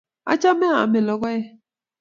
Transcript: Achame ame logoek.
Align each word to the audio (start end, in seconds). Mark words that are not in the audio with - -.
Achame 0.31 0.67
ame 0.81 0.99
logoek. 1.07 1.43